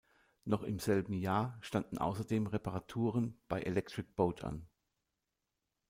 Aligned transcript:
Noch 0.45 0.63
im 0.63 0.79
selben 0.79 1.13
Jahr 1.13 1.59
standen 1.61 1.99
außerdem 1.99 2.47
Reparaturen 2.47 3.39
bei 3.47 3.61
Electric 3.61 4.07
Boat 4.15 4.43
an. 4.43 4.67